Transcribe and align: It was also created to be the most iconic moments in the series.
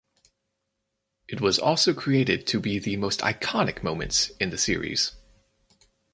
It 1.27 1.41
was 1.41 1.59
also 1.59 1.93
created 1.93 2.47
to 2.47 2.59
be 2.59 2.79
the 2.79 2.97
most 2.97 3.19
iconic 3.19 3.83
moments 3.83 4.31
in 4.39 4.49
the 4.49 4.57
series. 4.57 5.11